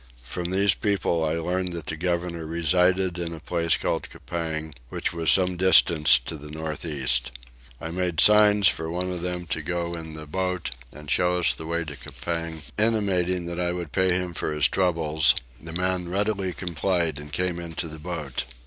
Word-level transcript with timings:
From 0.23 0.49
these 0.49 0.73
people 0.73 1.23
I 1.23 1.35
learned 1.35 1.73
that 1.73 1.85
the 1.85 1.95
governor 1.95 2.47
resided 2.47 3.19
at 3.19 3.31
a 3.31 3.39
place 3.39 3.77
called 3.77 4.09
Coupang 4.09 4.73
which 4.89 5.13
was 5.13 5.29
some 5.29 5.57
distance 5.57 6.17
to 6.25 6.37
the 6.39 6.49
north 6.49 6.85
east. 6.85 7.31
I 7.79 7.91
made 7.91 8.19
signs 8.19 8.67
for 8.67 8.89
one 8.89 9.11
of 9.11 9.21
them 9.21 9.45
to 9.49 9.61
go 9.61 9.93
in 9.93 10.15
the 10.15 10.25
boat 10.25 10.71
and 10.91 11.07
show 11.11 11.37
us 11.37 11.53
the 11.53 11.67
way 11.67 11.83
to 11.85 11.95
Coupang, 11.95 12.63
intimating 12.79 13.45
that 13.45 13.59
I 13.59 13.73
would 13.73 13.91
pay 13.91 14.15
him 14.15 14.33
for 14.33 14.51
his 14.51 14.67
trouble: 14.67 15.21
the 15.61 15.71
man 15.71 16.09
readily 16.09 16.51
complied 16.51 17.19
and 17.19 17.31
came 17.31 17.59
into 17.59 17.87
the 17.87 17.99
boat. 17.99 18.45